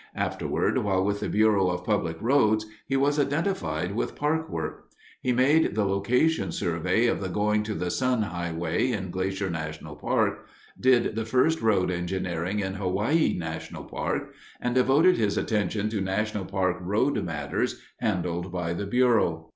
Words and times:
Afterward, 0.15 0.79
while 0.79 1.03
with 1.05 1.19
the 1.19 1.29
Bureau 1.29 1.69
of 1.69 1.83
Public 1.85 2.17
Roads, 2.19 2.65
he 2.87 2.97
was 2.97 3.19
identified 3.19 3.93
with 3.93 4.15
park 4.15 4.49
work; 4.49 4.85
he 5.21 5.31
made 5.31 5.75
the 5.75 5.85
location 5.85 6.51
survey 6.51 7.05
of 7.05 7.21
the 7.21 7.29
Going 7.29 7.61
to 7.61 7.75
the 7.75 7.91
Sun 7.91 8.23
Highway 8.23 8.91
in 8.93 9.11
Glacier 9.11 9.51
National 9.51 9.95
Park, 9.95 10.47
did 10.79 11.15
the 11.15 11.23
first 11.23 11.61
road 11.61 11.91
engineering 11.91 12.61
in 12.61 12.73
Hawaii 12.73 13.35
National 13.37 13.83
Park, 13.83 14.33
and 14.59 14.73
devoted 14.73 15.17
his 15.17 15.37
attention 15.37 15.87
to 15.89 16.01
national 16.01 16.45
park 16.45 16.77
road 16.81 17.23
matters 17.23 17.79
handled 17.99 18.51
by 18.51 18.73
the 18.73 18.87
Bureau. 18.87 19.49